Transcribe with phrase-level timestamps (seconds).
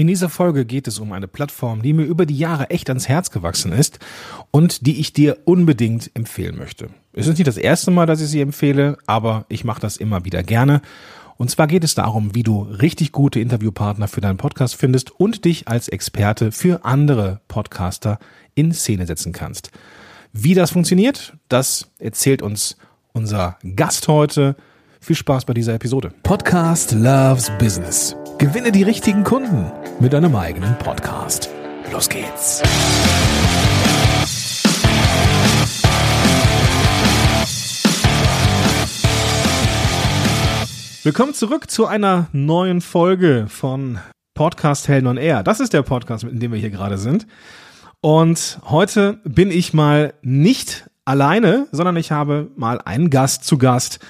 [0.00, 3.06] In dieser Folge geht es um eine Plattform, die mir über die Jahre echt ans
[3.06, 3.98] Herz gewachsen ist
[4.50, 6.88] und die ich dir unbedingt empfehlen möchte.
[7.12, 10.24] Es ist nicht das erste Mal, dass ich sie empfehle, aber ich mache das immer
[10.24, 10.80] wieder gerne.
[11.36, 15.44] Und zwar geht es darum, wie du richtig gute Interviewpartner für deinen Podcast findest und
[15.44, 18.18] dich als Experte für andere Podcaster
[18.54, 19.70] in Szene setzen kannst.
[20.32, 22.78] Wie das funktioniert, das erzählt uns
[23.12, 24.56] unser Gast heute.
[24.98, 26.14] Viel Spaß bei dieser Episode.
[26.22, 28.16] Podcast Loves Business.
[28.40, 29.70] Gewinne die richtigen Kunden
[30.00, 31.50] mit deinem eigenen Podcast.
[31.92, 32.62] Los geht's.
[41.02, 43.98] Willkommen zurück zu einer neuen Folge von
[44.32, 45.42] Podcast Helden on Air.
[45.42, 47.26] Das ist der Podcast, in dem wir hier gerade sind.
[48.00, 54.00] Und heute bin ich mal nicht alleine, sondern ich habe mal einen Gast zu Gast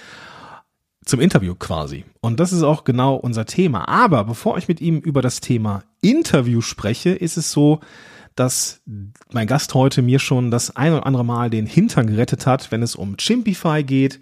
[1.10, 2.04] zum Interview quasi.
[2.20, 3.88] Und das ist auch genau unser Thema.
[3.88, 7.80] Aber bevor ich mit ihm über das Thema Interview spreche, ist es so,
[8.36, 8.80] dass
[9.32, 12.82] mein Gast heute mir schon das ein oder andere Mal den Hintern gerettet hat, wenn
[12.82, 14.20] es um Chimpify geht.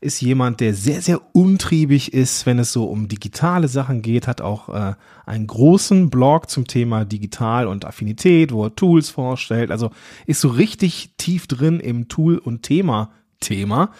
[0.00, 4.40] Ist jemand, der sehr, sehr untriebig ist, wenn es so um digitale Sachen geht, hat
[4.40, 4.94] auch äh,
[5.26, 9.72] einen großen Blog zum Thema Digital und Affinität, wo er Tools vorstellt.
[9.72, 9.90] Also
[10.26, 13.90] ist so richtig tief drin im Tool- und Thema-Thema.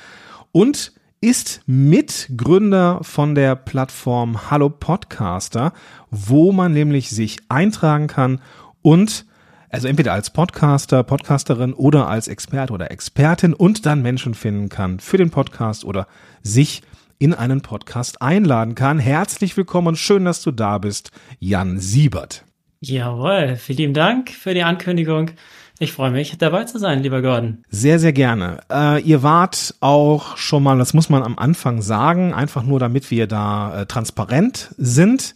[0.52, 5.72] Und ist Mitgründer von der Plattform Hallo Podcaster,
[6.10, 8.40] wo man nämlich sich eintragen kann
[8.82, 9.26] und
[9.68, 15.00] also entweder als Podcaster, Podcasterin oder als Experte oder Expertin und dann Menschen finden kann
[15.00, 16.06] für den Podcast oder
[16.42, 16.82] sich
[17.18, 19.00] in einen Podcast einladen kann.
[19.00, 21.10] Herzlich willkommen und schön, dass du da bist,
[21.40, 22.44] Jan Siebert.
[22.80, 25.32] Jawohl, vielen Dank für die Ankündigung.
[25.80, 27.62] Ich freue mich, dabei zu sein, lieber Gordon.
[27.70, 28.58] Sehr, sehr gerne.
[28.68, 33.12] Äh, ihr wart auch schon mal, das muss man am Anfang sagen, einfach nur damit
[33.12, 35.34] wir da äh, transparent sind.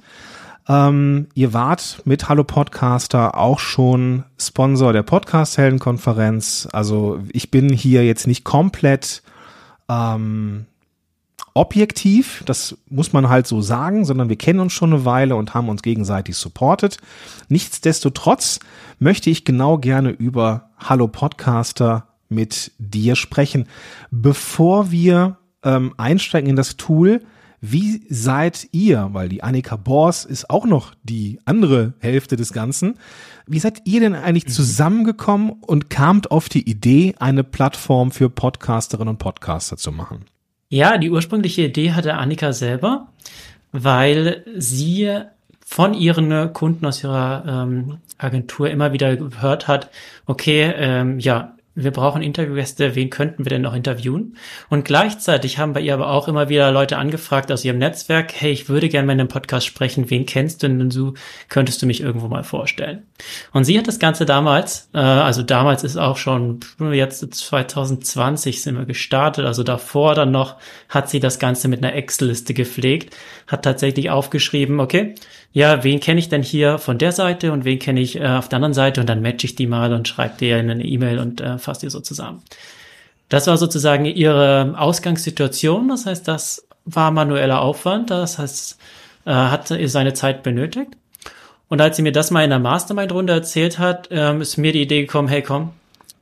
[0.69, 6.69] Ähm, ihr wart mit Hallo Podcaster auch schon Sponsor der Podcast-Helden-Konferenz.
[6.73, 9.23] Also ich bin hier jetzt nicht komplett
[9.89, 10.67] ähm,
[11.55, 15.55] objektiv, das muss man halt so sagen, sondern wir kennen uns schon eine Weile und
[15.55, 16.99] haben uns gegenseitig supportet.
[17.49, 18.61] Nichtsdestotrotz
[18.99, 23.67] möchte ich genau gerne über Hallo Podcaster mit dir sprechen.
[24.11, 27.21] Bevor wir ähm, einsteigen in das Tool,
[27.61, 32.99] wie seid ihr, weil die Annika Bors ist auch noch die andere Hälfte des Ganzen,
[33.47, 34.51] wie seid ihr denn eigentlich mhm.
[34.51, 40.25] zusammengekommen und kamt auf die Idee, eine Plattform für Podcasterinnen und Podcaster zu machen?
[40.73, 43.09] Ja, die ursprüngliche Idee hatte Annika selber,
[43.73, 45.19] weil sie
[45.63, 49.91] von ihren Kunden aus ihrer ähm, Agentur immer wieder gehört hat,
[50.25, 54.37] okay, ähm, ja, wir brauchen Interviewgäste, wen könnten wir denn noch interviewen?
[54.69, 58.53] Und gleichzeitig haben bei ihr aber auch immer wieder Leute angefragt aus ihrem Netzwerk, hey,
[58.53, 61.15] ich würde gerne mal in einem Podcast sprechen, wen kennst du denn so,
[61.49, 63.05] könntest du mich irgendwo mal vorstellen?
[63.53, 66.61] Und sie hat das Ganze damals, äh, also damals ist auch schon,
[66.93, 70.57] jetzt 2020 sind wir gestartet, also davor dann noch,
[70.89, 73.17] hat sie das Ganze mit einer Excel-Liste gepflegt,
[73.47, 75.15] hat tatsächlich aufgeschrieben, okay,
[75.53, 78.49] ja, wen kenne ich denn hier von der Seite und wen kenne ich äh, auf
[78.49, 79.01] der anderen Seite?
[79.03, 81.83] Und dann matche ich die mal und schreibe dir in eine E-Mail und äh, fasse
[81.83, 82.43] die so zusammen.
[83.29, 88.79] Das war sozusagen ihre Ausgangssituation, das heißt, das war manueller Aufwand, das heißt,
[89.27, 90.93] äh, hat seine Zeit benötigt.
[91.69, 94.83] Und als sie mir das mal in der Mastermind-Runde erzählt hat, ähm, ist mir die
[94.83, 95.71] Idee gekommen, hey komm,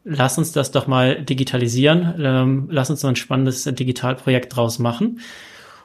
[0.05, 5.21] lass uns das doch mal digitalisieren, ähm, lass uns so ein spannendes Digitalprojekt draus machen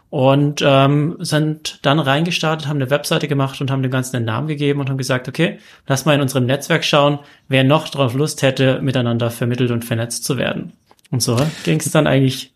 [0.09, 4.47] und ähm, sind dann reingestartet, haben eine Webseite gemacht und haben dem Ganzen einen Namen
[4.47, 8.41] gegeben und haben gesagt, okay, lass mal in unserem Netzwerk schauen, wer noch drauf Lust
[8.41, 10.73] hätte, miteinander vermittelt und vernetzt zu werden.
[11.11, 12.53] Und so ging es dann eigentlich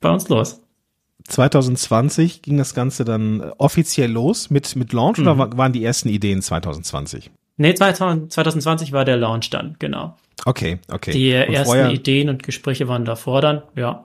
[0.00, 0.60] bei uns los.
[1.28, 5.28] 2020 ging das Ganze dann offiziell los mit, mit Launch mhm.
[5.28, 7.30] oder waren die ersten Ideen 2020?
[7.56, 10.16] Nee, 2020 war der Launch dann, genau.
[10.44, 11.10] Okay, okay.
[11.12, 14.04] Die und ersten Ideen und Gespräche waren davor dann, ja.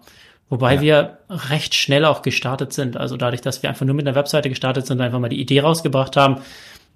[0.51, 0.81] Wobei ja.
[0.81, 2.97] wir recht schnell auch gestartet sind.
[2.97, 5.39] Also dadurch, dass wir einfach nur mit einer Webseite gestartet sind und einfach mal die
[5.39, 6.41] Idee rausgebracht haben,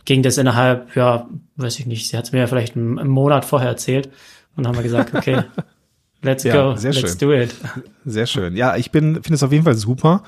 [0.04, 3.46] ging das innerhalb, ja, weiß ich nicht, sie hat es mir ja vielleicht einen, Monat
[3.46, 4.10] vorher erzählt.
[4.58, 5.44] Und haben wir gesagt, okay,
[6.22, 7.18] let's ja, go, let's schön.
[7.18, 7.56] do it.
[8.04, 8.58] Sehr schön.
[8.58, 10.24] Ja, ich bin, finde es auf jeden Fall super.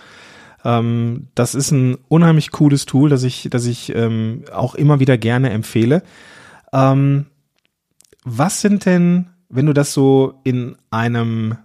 [0.64, 5.18] Ähm, das ist ein unheimlich cooles Tool, das ich, das ich ähm, auch immer wieder
[5.18, 6.02] gerne empfehle.
[6.72, 7.26] Ähm,
[8.24, 11.58] was sind denn, wenn du das so in einem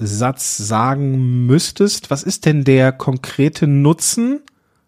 [0.00, 4.40] Satz sagen müsstest, was ist denn der konkrete Nutzen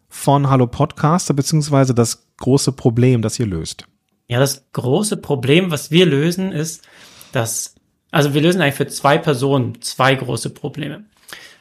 [0.08, 3.84] von Hallo Podcaster, beziehungsweise das große Problem, das ihr löst?
[4.28, 6.82] Ja, das große Problem, was wir lösen, ist,
[7.32, 7.74] dass,
[8.10, 11.04] also wir lösen eigentlich für zwei Personen zwei große Probleme.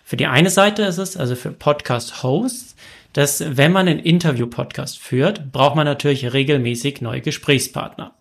[0.06, 2.76] Für die eine Seite ist es, also für Podcast-Hosts,
[3.12, 8.14] dass wenn man einen Interview-Podcast führt, braucht man natürlich regelmäßig neue Gesprächspartner.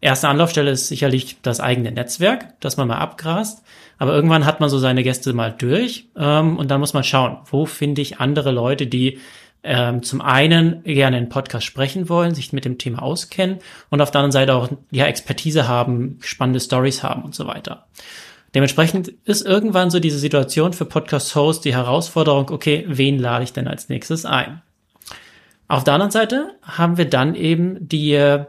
[0.00, 3.64] Erste Anlaufstelle ist sicherlich das eigene Netzwerk, das man mal abgrast.
[3.98, 7.38] Aber irgendwann hat man so seine Gäste mal durch ähm, und dann muss man schauen,
[7.46, 9.18] wo finde ich andere Leute, die
[9.62, 13.58] ähm, zum einen gerne einen Podcast sprechen wollen, sich mit dem Thema auskennen
[13.90, 17.86] und auf der anderen Seite auch ja Expertise haben, spannende Stories haben und so weiter.
[18.54, 23.66] Dementsprechend ist irgendwann so diese Situation für Podcast-Hosts die Herausforderung, okay, wen lade ich denn
[23.66, 24.62] als nächstes ein?
[25.66, 28.44] Auf der anderen Seite haben wir dann eben die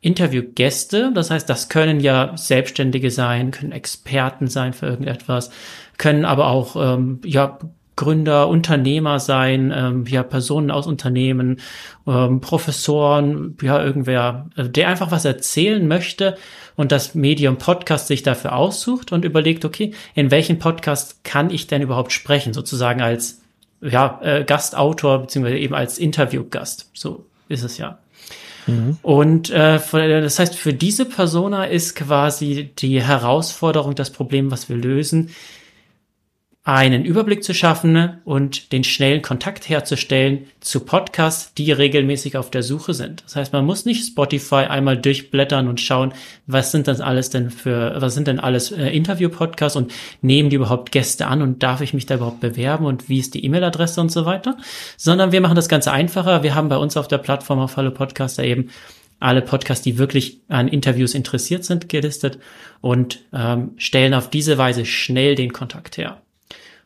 [0.00, 5.50] Interviewgäste, das heißt, das können ja Selbstständige sein, können Experten sein für irgendetwas,
[5.96, 7.58] können aber auch ähm, ja
[7.98, 11.60] Gründer, Unternehmer sein, ähm, ja, Personen aus Unternehmen,
[12.06, 16.36] ähm, Professoren, ja, irgendwer, äh, der einfach was erzählen möchte
[16.76, 21.66] und das Medium Podcast sich dafür aussucht und überlegt, okay, in welchen Podcast kann ich
[21.66, 23.42] denn überhaupt sprechen, sozusagen als
[23.80, 26.90] ja, äh, Gastautor beziehungsweise eben als Interviewgast.
[26.94, 27.98] So ist es ja.
[28.68, 28.98] Mhm.
[29.02, 29.78] Und äh,
[30.20, 35.30] das heißt, für diese Persona ist quasi die Herausforderung, das Problem, was wir lösen,
[36.68, 42.62] einen Überblick zu schaffen und den schnellen Kontakt herzustellen zu Podcasts, die regelmäßig auf der
[42.62, 43.24] Suche sind.
[43.24, 46.12] Das heißt, man muss nicht Spotify einmal durchblättern und schauen,
[46.46, 50.56] was sind das alles denn für, was sind denn alles äh, Interview-Podcasts und nehmen die
[50.56, 54.02] überhaupt Gäste an und darf ich mich da überhaupt bewerben und wie ist die E-Mail-Adresse
[54.02, 54.58] und so weiter,
[54.98, 56.42] sondern wir machen das Ganze einfacher.
[56.42, 58.68] Wir haben bei uns auf der Plattform auf Hallo Podcaster eben
[59.20, 62.38] alle Podcasts, die wirklich an Interviews interessiert sind, gelistet
[62.82, 66.20] und ähm, stellen auf diese Weise schnell den Kontakt her.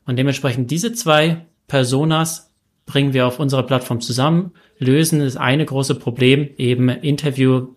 [0.07, 2.53] Und dementsprechend diese zwei Personas
[2.87, 7.69] bringen wir auf unserer Plattform zusammen, lösen das eine große Problem, eben Interview,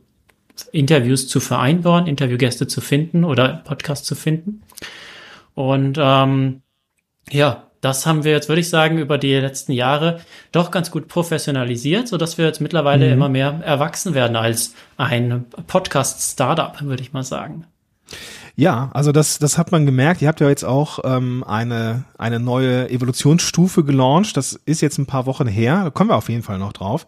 [0.72, 4.64] Interviews zu vereinbaren, Interviewgäste zu finden oder Podcasts zu finden.
[5.54, 6.62] Und ähm,
[7.32, 10.22] ja, das haben wir jetzt, würde ich sagen, über die letzten Jahre
[10.52, 13.14] doch ganz gut professionalisiert, so dass wir jetzt mittlerweile mhm.
[13.14, 17.68] immer mehr erwachsen werden als ein Podcast-Startup, würde ich mal sagen.
[18.56, 20.22] Ja, also das, das hat man gemerkt.
[20.22, 24.38] Ihr habt ja jetzt auch ähm, eine, eine neue Evolutionsstufe gelauncht.
[24.38, 25.84] Das ist jetzt ein paar Wochen her.
[25.84, 27.06] Da kommen wir auf jeden Fall noch drauf.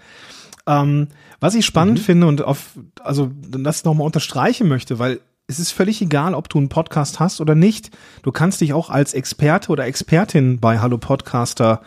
[0.68, 1.08] Ähm,
[1.40, 2.04] was ich spannend mhm.
[2.04, 2.72] finde und auf,
[3.02, 7.40] also das nochmal unterstreichen möchte, weil es ist völlig egal, ob du einen Podcast hast
[7.40, 7.92] oder nicht.
[8.22, 11.82] Du kannst dich auch als Experte oder Expertin bei Hallo Podcaster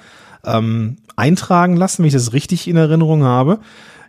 [0.44, 3.60] ähm, eintragen lassen, wenn ich das richtig in Erinnerung habe.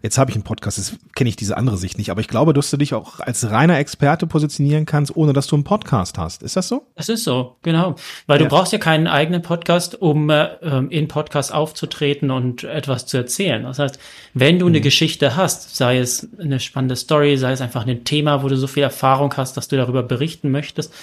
[0.03, 2.53] Jetzt habe ich einen Podcast, jetzt kenne ich diese andere Sicht nicht, aber ich glaube,
[2.53, 6.42] dass du dich auch als reiner Experte positionieren kannst, ohne dass du einen Podcast hast.
[6.42, 6.88] Ist das so?
[6.95, 7.95] Das ist so, genau.
[8.25, 8.48] Weil ja.
[8.48, 13.18] du brauchst ja keinen eigenen Podcast, um äh, ähm, in Podcast aufzutreten und etwas zu
[13.18, 13.63] erzählen.
[13.63, 14.00] Das heißt,
[14.33, 14.71] wenn du mhm.
[14.71, 18.57] eine Geschichte hast, sei es eine spannende Story, sei es einfach ein Thema, wo du
[18.57, 20.94] so viel Erfahrung hast, dass du darüber berichten möchtest,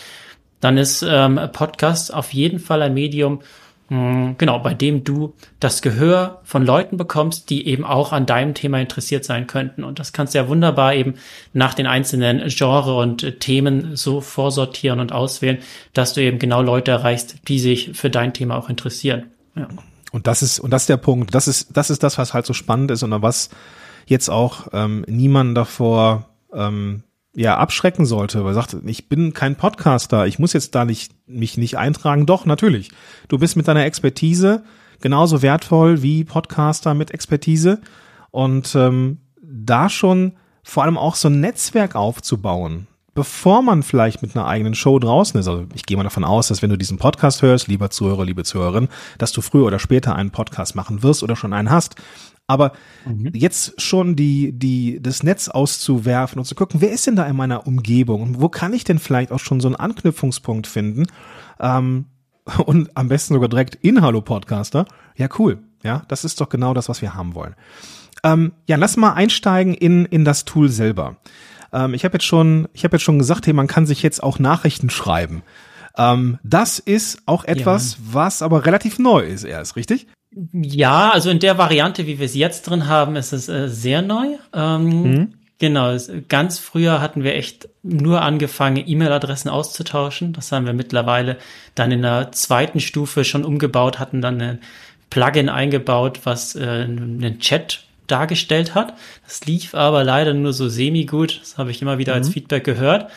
[0.61, 3.43] dann ist ähm, Podcast auf jeden Fall ein Medium,
[3.91, 8.79] genau, bei dem du das Gehör von Leuten bekommst, die eben auch an deinem Thema
[8.81, 9.83] interessiert sein könnten.
[9.83, 11.15] Und das kannst du ja wunderbar eben
[11.55, 15.59] nach den einzelnen Genre und Themen so vorsortieren und auswählen,
[15.95, 19.27] dass du eben genau Leute erreichst, die sich für dein Thema auch interessieren.
[19.57, 19.69] Ja.
[20.13, 21.35] Und das ist, und das ist der Punkt.
[21.35, 23.49] Das ist, das ist das, was halt so spannend ist und was
[24.07, 29.57] jetzt auch ähm, niemand davor ähm, ja abschrecken sollte, weil er sagt, ich bin kein
[29.57, 32.27] Podcaster, ich muss jetzt da nicht mich nicht eintragen.
[32.27, 32.91] Doch, natürlich.
[33.29, 34.65] Du bist mit deiner Expertise
[35.01, 37.81] genauso wertvoll wie Podcaster mit Expertise
[38.31, 40.33] und ähm, da schon
[40.63, 45.39] vor allem auch so ein Netzwerk aufzubauen, bevor man vielleicht mit einer eigenen Show draußen
[45.41, 45.49] ist.
[45.49, 48.45] Also ich gehe mal davon aus, dass wenn du diesen Podcast hörst, lieber Zuhörer, liebe
[48.45, 48.89] Zuhörerin,
[49.19, 51.97] dass du früher oder später einen Podcast machen wirst oder schon einen hast.
[52.47, 52.73] Aber
[53.05, 53.31] mhm.
[53.35, 57.37] jetzt schon die, die, das Netz auszuwerfen und zu gucken, wer ist denn da in
[57.37, 61.07] meiner Umgebung und wo kann ich denn vielleicht auch schon so einen Anknüpfungspunkt finden?
[61.61, 62.07] Ähm,
[62.65, 64.87] und am besten sogar direkt in Hallo Podcaster.
[65.17, 65.59] Ja, cool.
[65.83, 67.55] Ja, das ist doch genau das, was wir haben wollen.
[68.25, 71.17] Ähm, ja, lass mal einsteigen in, in das Tool selber.
[71.73, 74.23] Ähm, ich habe jetzt schon, ich habe jetzt schon gesagt, hey, man kann sich jetzt
[74.23, 75.43] auch Nachrichten schreiben.
[75.97, 77.99] Ähm, das ist auch etwas, ja.
[78.13, 80.07] was aber relativ neu ist erst, richtig?
[80.53, 84.03] Ja, also in der Variante, wie wir es jetzt drin haben, ist es äh, sehr
[84.03, 84.37] neu.
[84.53, 85.35] Ähm, mhm.
[85.59, 85.97] Genau,
[86.29, 90.33] ganz früher hatten wir echt nur angefangen, E-Mail-Adressen auszutauschen.
[90.33, 91.37] Das haben wir mittlerweile
[91.75, 94.61] dann in der zweiten Stufe schon umgebaut, hatten dann ein
[95.11, 98.95] Plugin eingebaut, was äh, einen Chat dargestellt hat.
[99.25, 101.41] Das lief aber leider nur so semi-gut.
[101.41, 102.19] Das habe ich immer wieder mhm.
[102.19, 103.11] als Feedback gehört.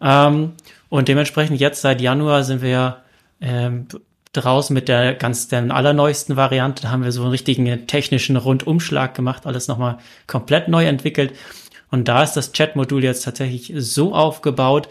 [0.00, 0.52] Ähm,
[0.88, 2.98] und dementsprechend jetzt seit Januar sind wir
[3.40, 3.86] ähm,
[4.32, 6.82] draußen mit der ganz der allerneuesten Variante.
[6.82, 11.34] Da haben wir so einen richtigen technischen Rundumschlag gemacht, alles nochmal komplett neu entwickelt.
[11.90, 14.88] Und da ist das Chat-Modul jetzt tatsächlich so aufgebaut,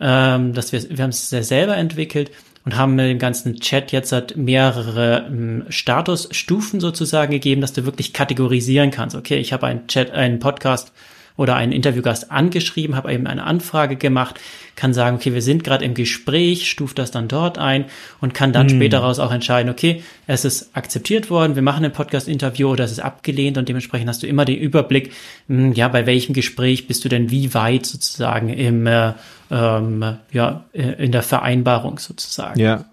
[0.00, 2.30] ähm, dass wir, wir haben es sehr selber entwickelt
[2.64, 8.12] und haben dem ganzen Chat jetzt halt mehrere ähm, Statusstufen sozusagen gegeben, dass du wirklich
[8.12, 9.14] kategorisieren kannst.
[9.14, 10.92] Okay, ich habe einen Chat, einen Podcast
[11.36, 14.38] oder einen Interviewgast angeschrieben, habe eben eine Anfrage gemacht,
[14.76, 17.86] kann sagen, okay, wir sind gerade im Gespräch, stuft das dann dort ein
[18.20, 18.70] und kann dann mm.
[18.70, 22.92] später raus auch entscheiden, okay, es ist akzeptiert worden, wir machen ein Podcast-Interview oder es
[22.92, 25.12] ist abgelehnt und dementsprechend hast du immer den Überblick,
[25.48, 29.12] mh, hm, ja, bei welchem Gespräch bist du denn wie weit sozusagen im, äh,
[29.50, 32.60] ähm, ja, äh, in der Vereinbarung sozusagen.
[32.60, 32.84] Ja.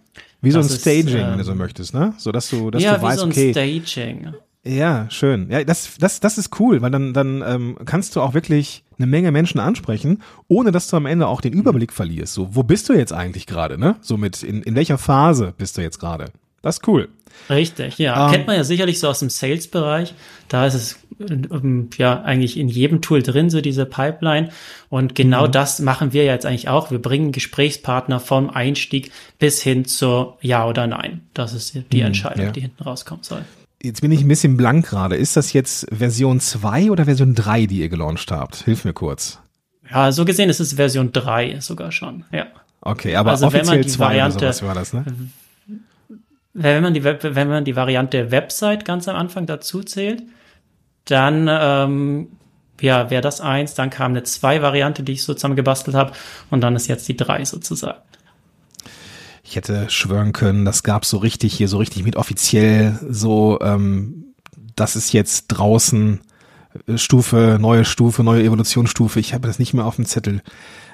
[0.42, 2.16] Wie so das ein Staging, ist, äh, wenn du so möchtest, ne?
[2.18, 3.52] So dass du, dass ja, du weißt, so ein okay.
[3.52, 4.34] Staging.
[4.64, 5.50] Ja, schön.
[5.50, 9.08] Ja, das, das, das ist cool, weil dann, dann ähm, kannst du auch wirklich eine
[9.08, 12.34] Menge Menschen ansprechen, ohne dass du am Ende auch den Überblick verlierst.
[12.34, 13.96] So, wo bist du jetzt eigentlich gerade, ne?
[14.02, 16.26] So mit, in, in welcher Phase bist du jetzt gerade?
[16.62, 17.10] Das ist cool.
[17.50, 18.28] Richtig, ja.
[18.28, 20.14] Ähm, Kennt man ja sicherlich so aus dem Sales-Bereich.
[20.48, 24.50] Da ist es ähm, ja eigentlich in jedem Tool drin, so diese Pipeline.
[24.90, 25.54] Und genau mhm.
[25.54, 26.92] das machen wir jetzt eigentlich auch.
[26.92, 31.22] Wir bringen Gesprächspartner vom Einstieg bis hin zu Ja oder Nein.
[31.34, 32.52] Das ist die mhm, Entscheidung, ja.
[32.52, 33.44] die hinten rauskommen soll
[33.82, 35.16] jetzt bin ich ein bisschen blank gerade.
[35.16, 38.64] Ist das jetzt Version 2 oder Version 3, die ihr gelauncht habt?
[38.64, 39.40] Hilf mir kurz.
[39.90, 42.48] Ja, so gesehen ist es Version 3 sogar schon, ja.
[42.82, 45.06] Okay, aber also offiziell 2 Variante, oder sowas war das, ne?
[46.54, 50.24] Wenn man, die, wenn man die Variante Website ganz am Anfang dazu zählt,
[51.06, 52.28] dann ähm,
[52.82, 56.14] ja, wäre das eins, dann kam eine 2 Variante, die ich so zusammen gebastelt habe,
[56.50, 58.00] und dann ist jetzt die 3 sozusagen.
[59.52, 64.34] Ich hätte schwören können, das gab so richtig hier, so richtig mit offiziell so, ähm,
[64.78, 66.22] das ist jetzt draußen
[66.88, 69.20] äh, Stufe, neue Stufe, neue Evolutionsstufe.
[69.20, 70.42] Ich habe das nicht mehr auf dem Zettel.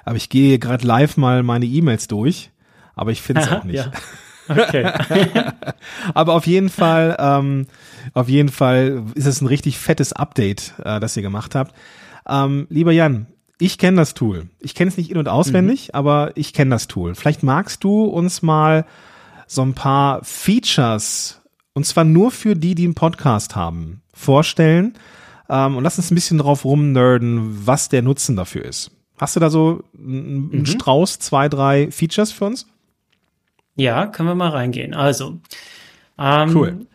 [0.06, 2.50] Aber ich gehe gerade live mal meine E-Mails durch,
[2.96, 3.76] aber ich finde es auch nicht.
[3.76, 3.92] Ja.
[4.50, 4.92] Okay.
[6.16, 7.68] aber auf jeden Fall, ähm,
[8.16, 11.76] auf jeden Fall ist es ein richtig fettes Update, äh, das ihr gemacht habt.
[12.28, 13.28] Ähm, lieber Jan,
[13.60, 14.50] ich kenne das Tool.
[14.60, 15.96] Ich kenne es nicht in- und auswendig, mhm.
[15.96, 17.16] aber ich kenne das Tool.
[17.16, 18.86] Vielleicht magst du uns mal
[19.48, 21.42] so ein paar Features,
[21.74, 24.94] und zwar nur für die, die einen Podcast haben, vorstellen.
[25.50, 28.92] Ähm, und lass uns ein bisschen drauf rumnerden, was der Nutzen dafür ist.
[29.18, 30.66] Hast du da so einen mhm.
[30.66, 32.68] Strauß, zwei, drei Features für uns?
[33.76, 34.94] Ja, können wir mal reingehen.
[34.94, 35.40] Also,
[36.20, 36.88] ähm, cool.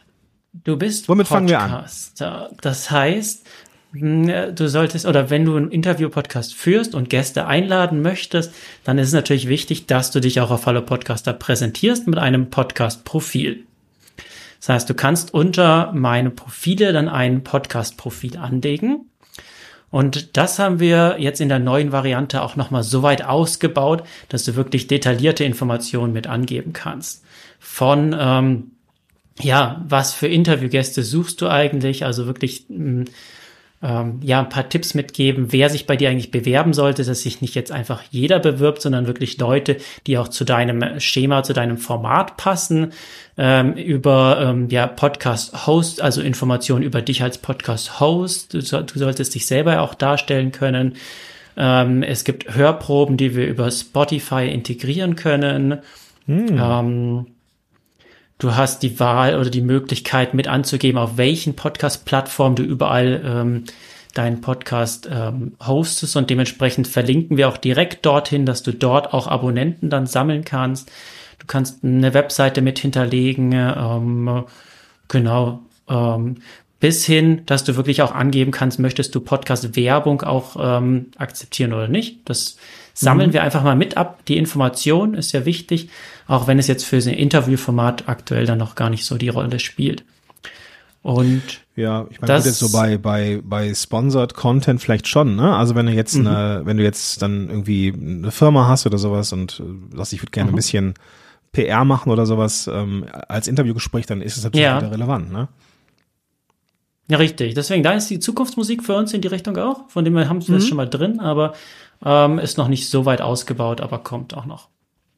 [0.52, 2.19] Du bist Womit Podcaster.
[2.19, 2.57] fangen wir an?
[2.61, 3.47] Das heißt,
[3.92, 9.14] du solltest, oder wenn du einen Interview-Podcast führst und Gäste einladen möchtest, dann ist es
[9.14, 13.64] natürlich wichtig, dass du dich auch auf Hallo Podcaster präsentierst mit einem Podcast-Profil.
[14.61, 19.11] Das heißt, du kannst unter meine Profile dann ein Podcast-Profil anlegen.
[19.90, 24.44] Und das haben wir jetzt in der neuen Variante auch nochmal so weit ausgebaut, dass
[24.44, 27.25] du wirklich detaillierte Informationen mit angeben kannst.
[27.58, 28.70] Von, ähm,
[29.38, 32.06] ja, was für Interviewgäste suchst du eigentlich?
[32.06, 33.04] Also wirklich, mh, hm,
[33.82, 37.40] ähm, ja ein paar Tipps mitgeben, wer sich bei dir eigentlich bewerben sollte, dass sich
[37.40, 41.78] nicht jetzt einfach jeder bewirbt, sondern wirklich Leute, die auch zu deinem Schema, zu deinem
[41.78, 42.92] Format passen,
[43.36, 48.54] ähm, über ähm, ja Podcast-Host, also Informationen über dich als Podcast-Host.
[48.54, 50.94] Du, du, solltest dich selber auch darstellen können.
[51.56, 55.78] Ähm, es gibt Hörproben, die wir über Spotify integrieren können.
[56.26, 56.58] Hm.
[56.58, 57.26] Ähm,
[58.42, 63.64] Du hast die Wahl oder die Möglichkeit mit anzugeben, auf welchen Podcast-Plattformen du überall ähm,
[64.14, 69.28] deinen Podcast ähm, hostest und dementsprechend verlinken wir auch direkt dorthin, dass du dort auch
[69.28, 70.90] Abonnenten dann sammeln kannst.
[71.38, 74.44] Du kannst eine Webseite mit hinterlegen, ähm,
[75.06, 76.38] genau, ähm,
[76.80, 81.87] bis hin, dass du wirklich auch angeben kannst, möchtest du Podcast-Werbung auch ähm, akzeptieren oder
[81.87, 82.28] nicht.
[82.28, 82.56] Das
[82.94, 83.34] sammeln mhm.
[83.34, 84.25] wir einfach mal mit ab.
[84.26, 85.88] Die Information ist ja wichtig,
[86.26, 89.58] auch wenn es jetzt für ein Interviewformat aktuell dann noch gar nicht so die Rolle
[89.58, 90.04] spielt.
[91.02, 91.42] Und
[91.75, 95.56] ja, ich meine, das jetzt so bei bei bei sponsored Content vielleicht schon, ne?
[95.56, 96.28] Also wenn du jetzt mhm.
[96.28, 100.22] eine, wenn du jetzt dann irgendwie eine Firma hast oder sowas und äh, sagst, ich
[100.22, 100.54] würde gerne mhm.
[100.54, 100.94] ein bisschen
[101.50, 104.78] PR machen oder sowas ähm, als Interviewgespräch, dann ist es natürlich ja.
[104.78, 105.49] wieder relevant, ne?
[107.08, 107.54] Ja, richtig.
[107.54, 109.88] Deswegen, da ist die Zukunftsmusik für uns in die Richtung auch.
[109.90, 110.58] Von dem wir haben wir mhm.
[110.58, 111.52] das schon mal drin, aber
[112.04, 114.68] ähm, ist noch nicht so weit ausgebaut, aber kommt auch noch.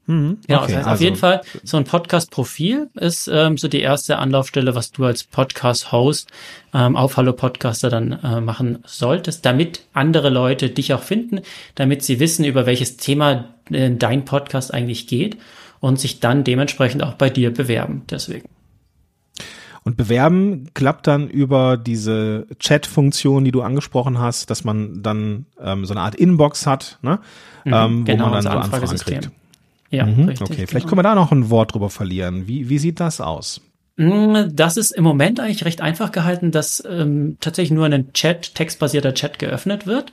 [0.06, 0.38] Mhm.
[0.48, 0.90] Ja, okay, das heißt, also.
[0.90, 5.24] auf jeden Fall, so ein Podcast-Profil ist ähm, so die erste Anlaufstelle, was du als
[5.24, 6.30] Podcast-Host
[6.74, 11.40] ähm, auf Hallo Podcaster dann äh, machen solltest, damit andere Leute dich auch finden,
[11.74, 15.38] damit sie wissen, über welches Thema äh, dein Podcast eigentlich geht
[15.80, 18.02] und sich dann dementsprechend auch bei dir bewerben.
[18.10, 18.48] Deswegen.
[19.84, 25.84] Und bewerben klappt dann über diese Chat-Funktion, die du angesprochen hast, dass man dann ähm,
[25.84, 27.20] so eine Art Inbox hat, ne?
[27.64, 29.30] Mhm, ähm, genau, wo man dann so Anfragen kriegt.
[29.90, 30.50] Ja, mhm, richtig.
[30.50, 30.88] Okay, vielleicht genau.
[30.88, 32.48] können wir da noch ein Wort drüber verlieren.
[32.48, 33.60] Wie, wie sieht das aus?
[33.96, 38.54] Mm, das ist im Moment eigentlich recht einfach gehalten, dass ähm, tatsächlich nur ein Chat,
[38.54, 40.12] textbasierter Chat geöffnet wird.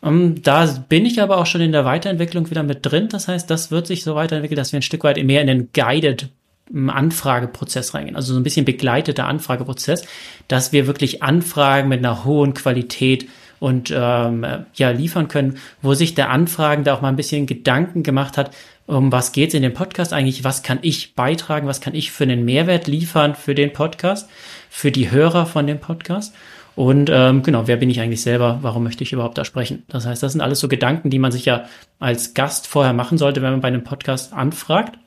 [0.00, 3.08] Um, ähm, da bin ich aber auch schon in der Weiterentwicklung wieder mit drin.
[3.08, 5.68] Das heißt, das wird sich so weiterentwickeln, dass wir ein Stück weit mehr in den
[5.72, 6.30] Guided
[6.74, 10.04] Anfrageprozess reingehen, also so ein bisschen begleiteter Anfrageprozess,
[10.48, 14.44] dass wir wirklich Anfragen mit einer hohen Qualität und ähm,
[14.74, 18.50] ja liefern können, wo sich der Anfragende auch mal ein bisschen Gedanken gemacht hat,
[18.86, 22.24] um was geht's in dem Podcast eigentlich, was kann ich beitragen, was kann ich für
[22.24, 24.28] einen Mehrwert liefern für den Podcast,
[24.68, 26.34] für die Hörer von dem Podcast.
[26.74, 28.58] Und ähm, genau, wer bin ich eigentlich selber?
[28.60, 29.84] Warum möchte ich überhaupt da sprechen?
[29.88, 31.64] Das heißt, das sind alles so Gedanken, die man sich ja
[31.98, 34.98] als Gast vorher machen sollte, wenn man bei einem Podcast anfragt.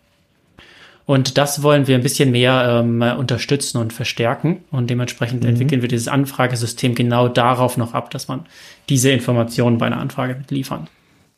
[1.10, 4.64] Und das wollen wir ein bisschen mehr ähm, unterstützen und verstärken.
[4.70, 5.50] Und dementsprechend mhm.
[5.50, 8.46] entwickeln wir dieses Anfragesystem genau darauf noch ab, dass man
[8.90, 10.88] diese Informationen bei einer Anfrage mitliefern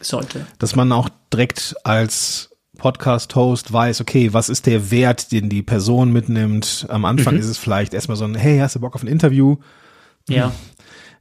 [0.01, 0.45] sollte.
[0.59, 2.49] Dass man auch direkt als
[2.79, 6.85] Podcast-Host weiß, okay, was ist der Wert, den die Person mitnimmt?
[6.89, 7.39] Am Anfang mhm.
[7.39, 9.55] ist es vielleicht erstmal so ein, hey, hast du Bock auf ein Interview?
[10.27, 10.51] Ja.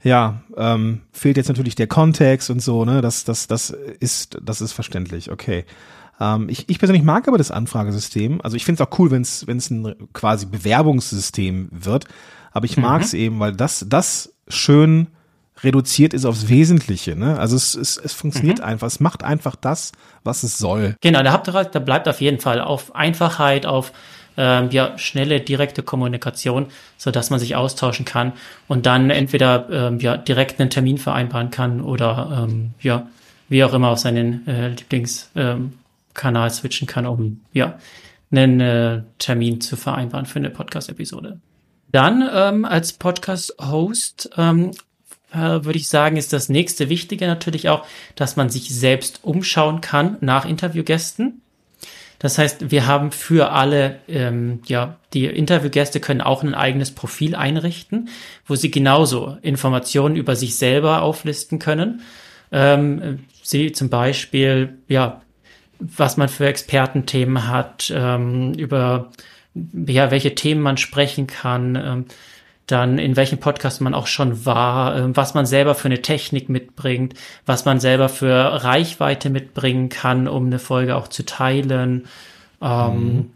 [0.02, 3.02] Ja, ähm, fehlt jetzt natürlich der Kontext und so, ne?
[3.02, 5.66] Das, das, das ist, das ist verständlich, okay.
[6.20, 8.40] Ähm, ich, ich persönlich mag aber das Anfragesystem.
[8.42, 12.04] Also ich finde es auch cool, wenn es wenn es ein quasi Bewerbungssystem wird.
[12.52, 13.18] Aber ich mag es mhm.
[13.18, 15.08] eben, weil das, das schön
[15.62, 17.16] reduziert ist aufs Wesentliche.
[17.16, 17.38] Ne?
[17.38, 18.64] Also es, es, es funktioniert mhm.
[18.64, 19.92] einfach, es macht einfach das,
[20.24, 20.96] was es soll.
[21.00, 23.92] Genau, der Hauptbereich, der bleibt auf jeden Fall auf Einfachheit, auf
[24.36, 28.32] ähm, ja, schnelle, direkte Kommunikation, so dass man sich austauschen kann
[28.68, 33.06] und dann entweder ähm, ja, direkt einen Termin vereinbaren kann oder ähm, ja,
[33.48, 35.72] wie auch immer auf seinen äh, Lieblingskanal ähm,
[36.14, 37.78] switchen kann, um ja,
[38.30, 41.40] einen äh, Termin zu vereinbaren für eine Podcast-Episode.
[41.92, 44.70] Dann ähm, als Podcast-Host ähm,
[45.32, 49.80] äh, würde ich sagen, ist das nächste Wichtige natürlich auch, dass man sich selbst umschauen
[49.80, 51.42] kann nach Interviewgästen.
[52.18, 57.34] Das heißt, wir haben für alle, ähm, ja, die Interviewgäste können auch ein eigenes Profil
[57.34, 58.10] einrichten,
[58.46, 62.02] wo sie genauso Informationen über sich selber auflisten können.
[62.52, 65.22] Ähm, sie zum Beispiel, ja,
[65.80, 69.10] was man für Expertenthemen hat, ähm, über
[69.54, 72.04] ja, welche Themen man sprechen kann, ähm,
[72.66, 76.48] dann in welchem Podcast man auch schon war, äh, was man selber für eine Technik
[76.48, 77.14] mitbringt,
[77.46, 82.06] was man selber für Reichweite mitbringen kann, um eine Folge auch zu teilen.
[82.62, 83.30] Ähm, mhm.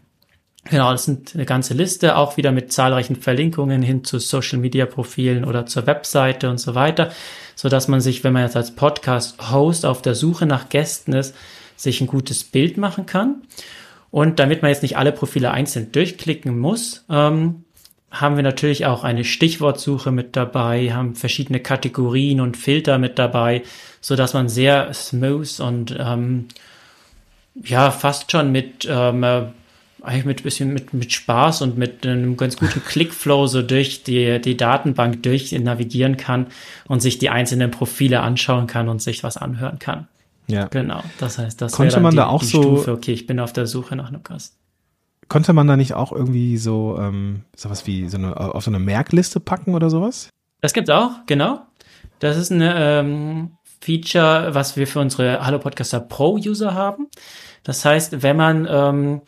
[0.67, 4.87] Genau, das sind eine ganze Liste, auch wieder mit zahlreichen Verlinkungen hin zu Social Media
[4.87, 7.11] Profilen oder zur Webseite und so weiter,
[7.55, 11.13] so dass man sich, wenn man jetzt als Podcast Host auf der Suche nach Gästen
[11.13, 11.35] ist,
[11.75, 13.41] sich ein gutes Bild machen kann.
[14.11, 17.65] Und damit man jetzt nicht alle Profile einzeln durchklicken muss, ähm,
[18.11, 23.63] haben wir natürlich auch eine Stichwortsuche mit dabei, haben verschiedene Kategorien und Filter mit dabei,
[23.99, 26.47] so dass man sehr smooth und ähm,
[27.61, 29.43] ja fast schon mit ähm, äh,
[30.01, 34.39] eigentlich mit bisschen mit mit Spaß und mit einem ganz guten Clickflow so durch die
[34.39, 36.47] die Datenbank durch navigieren kann
[36.87, 40.07] und sich die einzelnen Profile anschauen kann und sich was anhören kann.
[40.47, 41.01] Ja, genau.
[41.19, 43.67] Das heißt, das konnte man die, da auch so Stufe, okay, ich bin auf der
[43.67, 44.57] Suche nach einem Gast.
[45.27, 48.79] Konnte man da nicht auch irgendwie so ähm, sowas wie so eine, auf so eine
[48.79, 50.29] Merkliste packen oder sowas?
[50.61, 51.61] Das gibt's auch, genau.
[52.19, 57.07] Das ist ein ähm, Feature, was wir für unsere Hallo Podcaster Pro User haben.
[57.63, 59.21] Das heißt, wenn man ähm,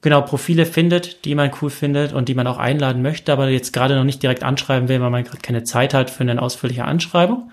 [0.00, 3.72] genau Profile findet, die man cool findet und die man auch einladen möchte, aber jetzt
[3.72, 6.84] gerade noch nicht direkt anschreiben will, weil man gerade keine Zeit hat für eine ausführliche
[6.84, 7.50] Anschreibung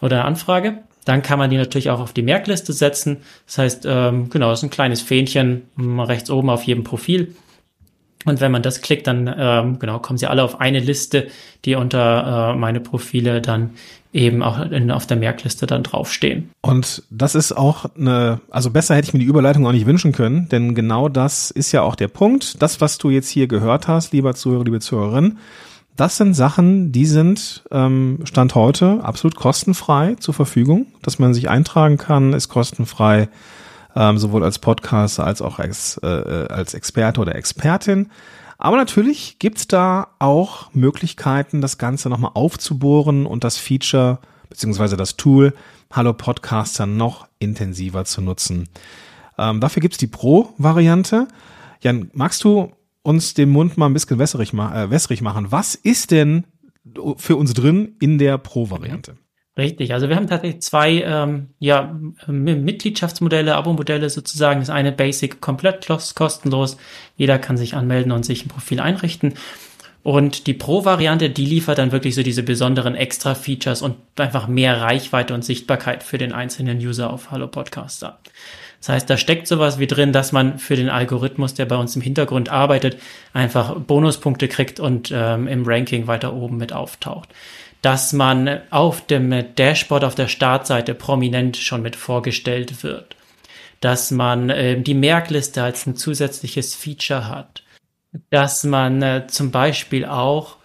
[0.00, 3.18] oder eine Anfrage, dann kann man die natürlich auch auf die Merkliste setzen.
[3.46, 7.34] Das heißt, ähm, genau, das ist ein kleines Fähnchen rechts oben auf jedem Profil.
[8.24, 11.28] Und wenn man das klickt, dann ähm, genau kommen sie alle auf eine Liste,
[11.64, 13.70] die unter äh, meine Profile dann
[14.14, 16.50] eben auch in, auf der Merkliste dann draufstehen.
[16.62, 20.12] Und das ist auch eine, also besser hätte ich mir die Überleitung auch nicht wünschen
[20.12, 22.62] können, denn genau das ist ja auch der Punkt.
[22.62, 25.38] Das, was du jetzt hier gehört hast, lieber Zuhörer, liebe Zuhörerin,
[25.96, 31.48] das sind Sachen, die sind ähm, Stand heute absolut kostenfrei zur Verfügung, dass man sich
[31.48, 33.28] eintragen kann, ist kostenfrei,
[33.94, 38.10] ähm, sowohl als Podcaster als auch als, äh, als Experte oder Expertin.
[38.58, 45.16] Aber natürlich gibt's da auch Möglichkeiten, das Ganze nochmal aufzubohren und das Feature beziehungsweise das
[45.16, 45.54] Tool
[45.92, 48.68] Hallo Podcaster noch intensiver zu nutzen.
[49.38, 51.28] Ähm, dafür gibt's die Pro-Variante.
[51.80, 52.72] Jan, magst du
[53.04, 55.52] uns den Mund mal ein bisschen wässrig, äh, wässrig machen.
[55.52, 56.44] Was ist denn
[57.16, 59.16] für uns drin in der Pro-Variante?
[59.56, 64.58] Richtig, also wir haben tatsächlich zwei ähm, ja, Mitgliedschaftsmodelle, Abo-Modelle sozusagen.
[64.58, 66.76] Das eine Basic komplett kostenlos.
[67.16, 69.34] Jeder kann sich anmelden und sich ein Profil einrichten.
[70.02, 75.34] Und die Pro-Variante, die liefert dann wirklich so diese besonderen Extra-Features und einfach mehr Reichweite
[75.34, 78.18] und Sichtbarkeit für den einzelnen User auf Hallo Podcaster.
[78.84, 81.96] Das heißt, da steckt sowas wie drin, dass man für den Algorithmus, der bei uns
[81.96, 82.98] im Hintergrund arbeitet,
[83.32, 87.30] einfach Bonuspunkte kriegt und ähm, im Ranking weiter oben mit auftaucht.
[87.80, 93.14] dass man auf dem Dashboard auf der Startseite prominent schon mit vorgestellt wird,
[93.80, 97.62] dass man äh, die Merkliste als ein zusätzliches Feature hat,
[98.30, 100.56] dass man äh, zum Beispiel auch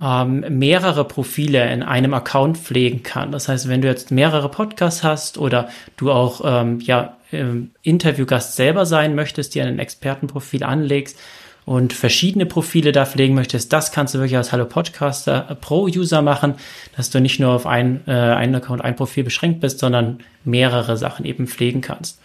[0.00, 3.32] ähm, mehrere Profile in einem Account pflegen kann.
[3.32, 8.56] Das heißt, wenn du jetzt mehrere Podcasts hast oder du auch ähm, ja ähm, Interviewgast
[8.56, 11.18] selber sein möchtest, dir ein Expertenprofil anlegst
[11.64, 16.22] und verschiedene Profile da pflegen möchtest, das kannst du wirklich als Hallo Podcaster pro User
[16.22, 16.54] machen,
[16.96, 20.96] dass du nicht nur auf ein, äh, einen Account, ein Profil beschränkt bist, sondern mehrere
[20.96, 22.20] Sachen eben pflegen kannst.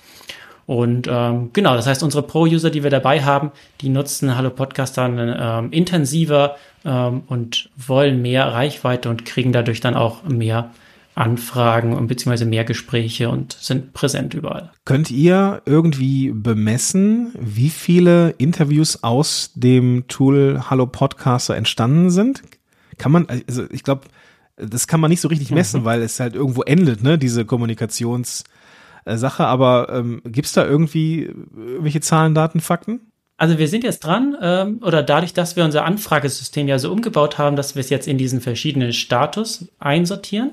[0.66, 4.98] Und ähm, genau, das heißt, unsere Pro-User, die wir dabei haben, die nutzen Hallo Podcast
[4.98, 10.72] dann ähm, intensiver ähm, und wollen mehr Reichweite und kriegen dadurch dann auch mehr
[11.16, 14.72] Anfragen und beziehungsweise mehr Gespräche und sind präsent überall.
[14.86, 22.42] Könnt ihr irgendwie bemessen, wie viele Interviews aus dem Tool Hallo Podcaster entstanden sind?
[22.98, 24.04] Kann man, also ich glaube,
[24.56, 25.86] das kann man nicht so richtig messen, mhm.
[25.86, 28.44] weil es halt irgendwo endet, ne, diese Kommunikations-
[29.06, 31.24] Sache, aber ähm, gibt es da irgendwie
[31.56, 33.02] irgendwelche Zahlen, Daten, Fakten?
[33.38, 37.38] Also wir sind jetzt dran, ähm, oder dadurch, dass wir unser Anfragesystem ja so umgebaut
[37.38, 40.52] haben, dass wir es jetzt in diesen verschiedenen Status einsortieren,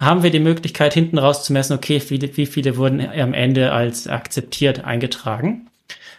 [0.00, 3.72] haben wir die Möglichkeit, hinten raus zu messen, okay, viele, wie viele wurden am Ende
[3.72, 5.68] als akzeptiert eingetragen.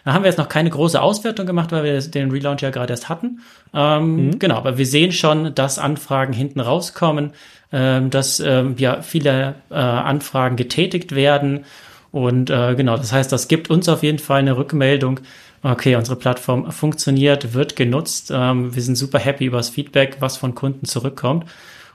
[0.04, 2.92] Da haben wir jetzt noch keine große Auswertung gemacht, weil wir den Relaunch ja gerade
[2.92, 3.40] erst hatten.
[3.74, 4.38] Ähm, mhm.
[4.38, 7.32] Genau, aber wir sehen schon, dass Anfragen hinten rauskommen,
[7.70, 11.64] dass ähm, ja viele äh, Anfragen getätigt werden.
[12.10, 15.20] Und äh, genau, das heißt, das gibt uns auf jeden Fall eine Rückmeldung.
[15.62, 18.30] Okay, unsere Plattform funktioniert, wird genutzt.
[18.32, 21.46] Ähm, wir sind super happy über das Feedback, was von Kunden zurückkommt.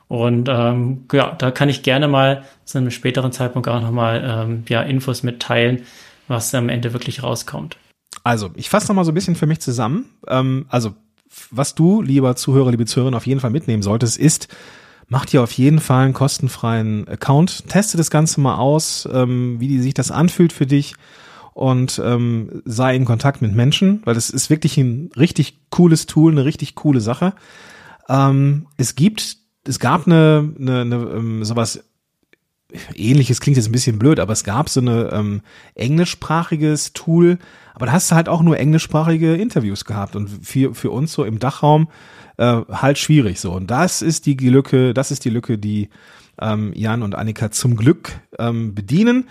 [0.08, 4.64] Und ähm, ja, da kann ich gerne mal zu einem späteren Zeitpunkt auch nochmal ähm,
[4.68, 5.84] ja, Infos mitteilen,
[6.28, 7.78] was am Ende wirklich rauskommt.
[8.24, 10.06] Also, ich fasse nochmal so ein bisschen für mich zusammen.
[10.28, 10.94] Ähm, also,
[11.50, 14.50] was du, lieber Zuhörer, liebe Zuhörerin, auf jeden Fall mitnehmen solltest, ist,
[15.14, 19.68] mach dir auf jeden Fall einen kostenfreien Account, teste das Ganze mal aus, ähm, wie
[19.68, 20.96] die, sich das anfühlt für dich
[21.54, 26.32] und ähm, sei in Kontakt mit Menschen, weil das ist wirklich ein richtig cooles Tool,
[26.32, 27.36] eine richtig coole Sache.
[28.10, 31.84] Ähm, es gibt, es gab eine, eine, eine ähm, sowas
[32.96, 35.42] ähnliches klingt jetzt ein bisschen blöd, aber es gab so eine ähm,
[35.76, 37.38] englischsprachiges Tool,
[37.74, 41.24] aber da hast du halt auch nur englischsprachige Interviews gehabt und für, für uns so
[41.24, 41.88] im Dachraum
[42.38, 43.54] äh, halt schwierig so.
[43.54, 45.90] Und das ist die Lücke, das ist die Lücke, die
[46.42, 49.28] ähm, Jan und Annika zum Glück ähm, bedienen.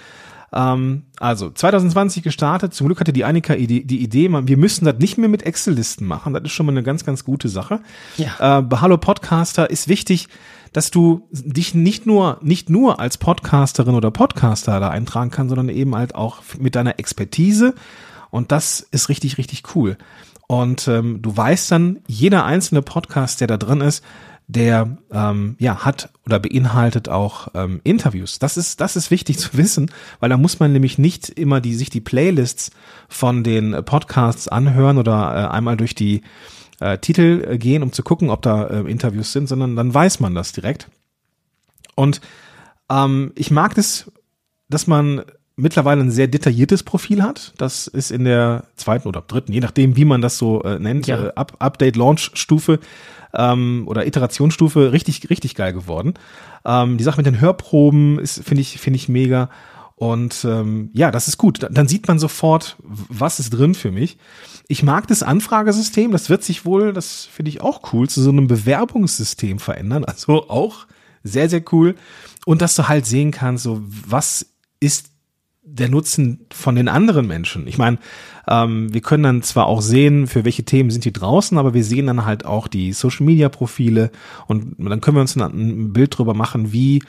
[0.52, 2.74] Ähm, also 2020 gestartet.
[2.74, 5.44] Zum Glück hatte die Annika die, die Idee, man, wir müssen das nicht mehr mit
[5.44, 6.34] Excel-Listen machen.
[6.34, 7.80] Das ist schon mal eine ganz, ganz gute Sache.
[8.18, 8.58] Ja.
[8.58, 10.28] Äh, bei Hallo Podcaster ist wichtig,
[10.72, 15.68] dass du dich nicht nur, nicht nur als Podcasterin oder Podcaster da eintragen kannst, sondern
[15.68, 17.74] eben halt auch mit deiner Expertise.
[18.30, 19.98] Und das ist richtig, richtig cool.
[20.46, 24.02] Und ähm, du weißt dann, jeder einzelne Podcast, der da drin ist,
[24.48, 28.38] der ähm, ja hat oder beinhaltet auch ähm, Interviews.
[28.38, 31.74] Das ist das ist wichtig zu wissen, weil da muss man nämlich nicht immer die
[31.74, 32.70] sich die Playlists
[33.08, 36.22] von den Podcasts anhören oder äh, einmal durch die
[36.82, 40.20] äh, Titel äh, gehen, um zu gucken, ob da äh, Interviews sind, sondern dann weiß
[40.20, 40.88] man das direkt.
[41.94, 42.20] Und
[42.90, 44.10] ähm, ich mag das,
[44.68, 45.22] dass man
[45.56, 47.52] mittlerweile ein sehr detailliertes Profil hat.
[47.58, 51.06] Das ist in der zweiten oder dritten, je nachdem, wie man das so äh, nennt,
[51.06, 51.26] ja.
[51.26, 52.80] äh, Up Update Launch Stufe
[53.34, 56.14] ähm, oder Iterationsstufe richtig richtig geil geworden.
[56.64, 59.50] Ähm, die Sache mit den Hörproben ist finde ich finde ich mega
[60.02, 61.64] und ähm, ja, das ist gut.
[61.70, 64.18] Dann sieht man sofort, was ist drin für mich.
[64.66, 68.30] Ich mag das Anfragesystem, das wird sich wohl, das finde ich auch cool, zu so
[68.30, 70.04] einem Bewerbungssystem verändern.
[70.12, 70.88] Also auch
[71.22, 71.94] sehr, sehr cool.
[72.46, 74.44] Und dass du halt sehen kannst, so was
[74.80, 75.10] ist
[75.62, 77.68] der Nutzen von den anderen Menschen.
[77.68, 77.98] Ich meine,
[78.48, 81.84] ähm, wir können dann zwar auch sehen, für welche Themen sind die draußen, aber wir
[81.84, 84.10] sehen dann halt auch die Social Media Profile
[84.48, 87.04] und dann können wir uns ein Bild drüber machen, wie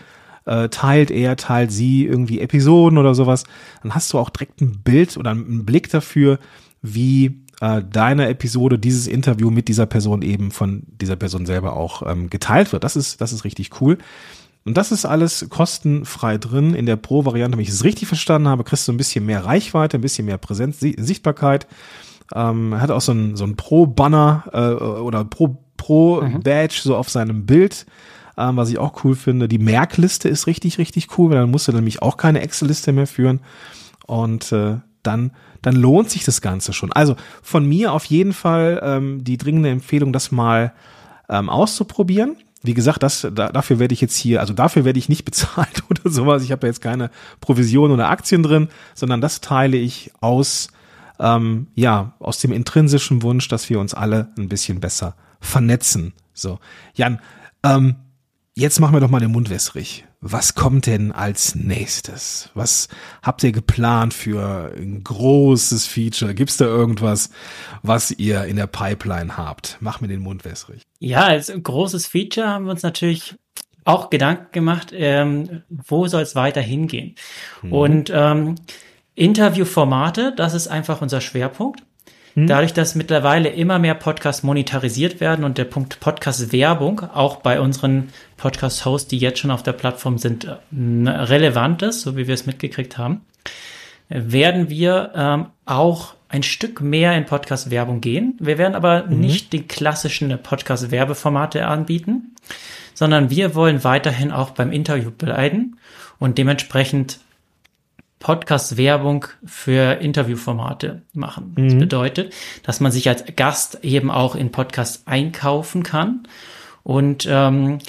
[0.46, 3.44] äh, teilt er, teilt sie irgendwie Episoden oder sowas.
[3.82, 6.40] Dann hast du auch direkt ein Bild oder einen Blick dafür,
[6.82, 12.04] wie äh, deine Episode, dieses Interview mit dieser Person eben von dieser Person selber auch
[12.06, 12.84] ähm, geteilt wird.
[12.84, 13.98] Das ist, das ist richtig cool.
[14.66, 16.74] Und das ist alles kostenfrei drin.
[16.74, 19.98] In der Pro-Variante, wenn ich es richtig verstanden habe, kriegst du ein bisschen mehr Reichweite,
[19.98, 21.68] ein bisschen mehr Präsenz, Sichtbarkeit.
[22.34, 26.88] Ähm, hat auch so ein, so ein Pro-Banner äh, oder Pro-Pro-Badge mhm.
[26.88, 27.86] so auf seinem Bild,
[28.38, 29.48] ähm, was ich auch cool finde.
[29.48, 33.08] Die Merkliste ist richtig, richtig cool, weil dann musst du nämlich auch keine Excel-Liste mehr
[33.08, 33.40] führen.
[34.06, 36.92] Und äh, dann, dann lohnt sich das Ganze schon.
[36.92, 40.74] Also von mir auf jeden Fall ähm, die dringende Empfehlung, das mal
[41.30, 45.10] ähm, auszuprobieren wie gesagt, das, da, dafür werde ich jetzt hier, also dafür werde ich
[45.10, 46.44] nicht bezahlt oder sowas.
[46.44, 50.70] Ich habe da jetzt keine Provision oder Aktien drin, sondern das teile ich aus,
[51.20, 56.14] ähm, ja, aus dem intrinsischen Wunsch, dass wir uns alle ein bisschen besser vernetzen.
[56.34, 56.60] So,
[56.96, 57.20] Jan,
[57.64, 57.96] ähm,
[58.56, 60.06] jetzt machen wir doch mal den Mund wässrig.
[60.22, 62.50] Was kommt denn als nächstes?
[62.54, 62.88] Was
[63.22, 66.34] habt ihr geplant für ein großes Feature?
[66.34, 67.30] Gibt es da irgendwas,
[67.82, 69.78] was ihr in der Pipeline habt?
[69.82, 70.84] Mach mir den Mund wässrig.
[71.00, 73.36] Ja, als großes Feature haben wir uns natürlich
[73.86, 77.16] auch Gedanken gemacht, ähm, wo soll es weiter hingehen?
[77.62, 77.74] Hm.
[77.74, 78.56] Und ähm,
[79.16, 81.84] Interviewformate, das ist einfach unser Schwerpunkt.
[82.36, 82.48] Hm.
[82.48, 88.10] Dadurch, dass mittlerweile immer mehr Podcasts monetarisiert werden und der Punkt Podcast-Werbung auch bei unseren
[88.38, 90.56] Podcast-Hosts, die jetzt schon auf der Plattform sind, äh,
[91.10, 93.22] relevant ist, so wie wir es mitgekriegt haben,
[94.10, 98.36] werden wir ähm, auch ein Stück mehr in Podcast-Werbung gehen.
[98.40, 99.20] Wir werden aber mhm.
[99.20, 102.36] nicht die klassischen Podcast-Werbeformate anbieten,
[102.96, 105.78] sondern wir wollen weiterhin auch beim Interview bleiben
[106.18, 107.20] und dementsprechend
[108.24, 111.54] Podcast-Werbung für Interviewformate machen.
[111.56, 111.70] Mhm.
[111.70, 112.34] Das bedeutet,
[112.64, 116.24] dass man sich als Gast eben auch in Podcasts einkaufen kann.
[116.84, 117.80] Und ähm,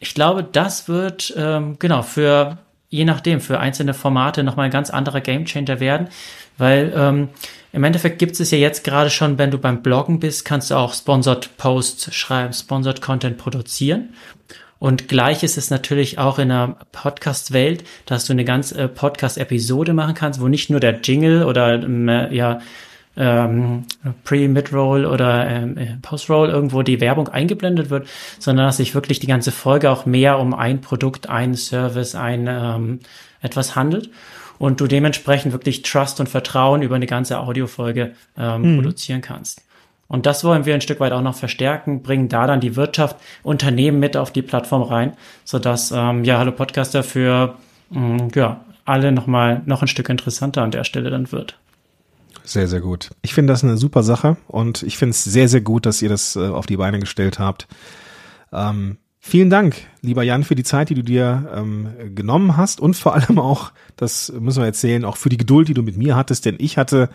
[0.00, 4.90] ich glaube, das wird ähm, genau für je nachdem für einzelne Formate nochmal ein ganz
[4.90, 6.08] anderer Gamechanger werden,
[6.58, 7.28] weil ähm,
[7.72, 10.74] im Endeffekt gibt es ja jetzt gerade schon, wenn du beim Bloggen bist, kannst du
[10.74, 14.10] auch Sponsored Posts schreiben, Sponsored Content produzieren.
[14.82, 19.92] Und gleich ist es natürlich auch in der Podcast-Welt, dass du eine ganze äh, Podcast-Episode
[19.92, 22.58] machen kannst, wo nicht nur der Jingle oder ähm, äh, ja
[23.16, 23.84] ähm,
[24.24, 28.08] Pre, Mid-Roll oder ähm, äh, Post-Roll irgendwo die Werbung eingeblendet wird,
[28.40, 32.48] sondern dass sich wirklich die ganze Folge auch mehr um ein Produkt, ein Service, ein
[32.48, 32.98] ähm,
[33.40, 34.10] etwas handelt
[34.58, 38.76] und du dementsprechend wirklich Trust und Vertrauen über eine ganze Audiofolge ähm, mhm.
[38.78, 39.62] produzieren kannst.
[40.12, 43.16] Und das wollen wir ein Stück weit auch noch verstärken, bringen da dann die Wirtschaft,
[43.42, 47.54] Unternehmen mit auf die Plattform rein, sodass ähm, ja Hallo Podcaster für
[47.88, 51.58] mh, mm, ja, alle nochmal noch ein Stück interessanter an der Stelle dann wird.
[52.44, 53.08] Sehr, sehr gut.
[53.22, 56.10] Ich finde das eine super Sache und ich finde es sehr, sehr gut, dass ihr
[56.10, 57.66] das äh, auf die Beine gestellt habt.
[58.52, 62.96] Ähm, vielen Dank, lieber Jan, für die Zeit, die du dir ähm, genommen hast und
[62.96, 66.16] vor allem auch, das müssen wir erzählen, auch für die Geduld, die du mit mir
[66.16, 67.08] hattest, denn ich hatte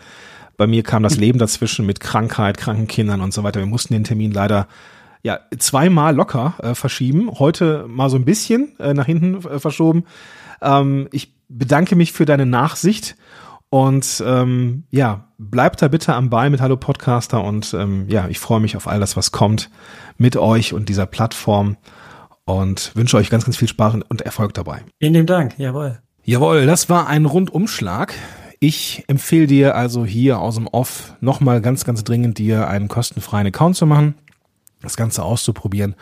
[0.58, 3.60] bei mir kam das Leben dazwischen mit Krankheit, kranken Kindern und so weiter.
[3.60, 4.66] Wir mussten den Termin leider
[5.22, 7.30] ja zweimal locker äh, verschieben.
[7.38, 10.04] Heute mal so ein bisschen äh, nach hinten äh, verschoben.
[10.60, 13.16] Ähm, ich bedanke mich für deine Nachsicht
[13.70, 18.40] und ähm, ja, bleib da bitte am Ball mit Hallo Podcaster und ähm, ja, ich
[18.40, 19.70] freue mich auf all das, was kommt
[20.16, 21.76] mit euch und dieser Plattform
[22.44, 24.82] und wünsche euch ganz, ganz viel Spaß und Erfolg dabei.
[24.98, 26.00] Vielen lieben Dank, jawohl.
[26.24, 28.14] Jawohl, das war ein Rundumschlag.
[28.60, 33.46] Ich empfehle dir also hier aus dem Off nochmal ganz, ganz dringend dir einen kostenfreien
[33.46, 34.14] Account zu machen,
[34.82, 35.94] das Ganze auszuprobieren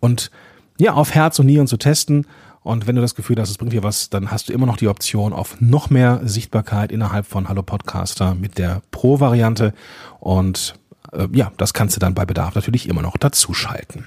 [0.00, 0.30] und
[0.78, 2.26] ja, auf Herz und Nieren zu testen.
[2.64, 4.76] Und wenn du das Gefühl hast, es bringt dir was, dann hast du immer noch
[4.76, 9.74] die Option auf noch mehr Sichtbarkeit innerhalb von Hallo Podcaster mit der Pro-Variante.
[10.20, 10.74] Und
[11.12, 14.06] äh, ja, das kannst du dann bei Bedarf natürlich immer noch dazuschalten.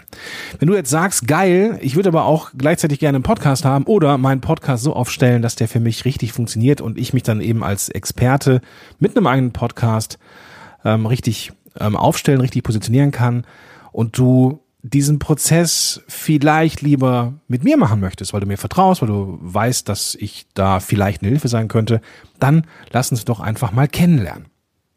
[0.60, 4.18] Wenn du jetzt sagst, geil, ich würde aber auch gleichzeitig gerne einen Podcast haben oder
[4.18, 7.64] meinen Podcast so aufstellen, dass der für mich richtig funktioniert und ich mich dann eben
[7.64, 8.62] als Experte
[9.00, 10.18] mit einem eigenen Podcast
[10.84, 13.46] ähm, richtig ähm, aufstellen, richtig positionieren kann
[13.92, 19.10] und du diesen Prozess vielleicht lieber mit mir machen möchtest, weil du mir vertraust, weil
[19.10, 22.02] du weißt, dass ich da vielleicht eine Hilfe sein könnte,
[22.40, 24.46] dann lass uns doch einfach mal kennenlernen.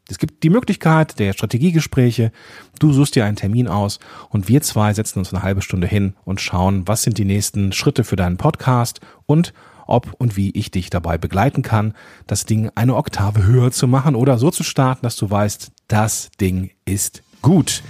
[0.09, 2.31] Es gibt die Möglichkeit der Strategiegespräche.
[2.79, 6.15] Du suchst dir einen Termin aus und wir zwei setzen uns eine halbe Stunde hin
[6.25, 9.53] und schauen, was sind die nächsten Schritte für deinen Podcast und
[9.85, 11.93] ob und wie ich dich dabei begleiten kann,
[12.27, 16.29] das Ding eine Oktave höher zu machen oder so zu starten, dass du weißt, das
[16.39, 17.83] Ding ist gut.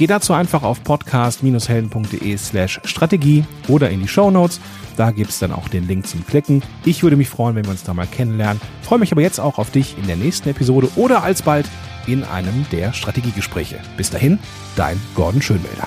[0.00, 4.58] Geh dazu einfach auf podcast-helden.de slash Strategie oder in die Show Notes.
[4.96, 6.62] Da gibt es dann auch den Link zum Klicken.
[6.86, 8.62] Ich würde mich freuen, wenn wir uns da mal kennenlernen.
[8.80, 11.68] Freue mich aber jetzt auch auf dich in der nächsten Episode oder alsbald
[12.06, 13.78] in einem der Strategiegespräche.
[13.98, 14.38] Bis dahin,
[14.74, 15.86] dein Gordon Schönwälder.